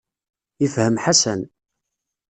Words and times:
Yefhem 0.61 0.95
Ḥasan. 1.03 1.41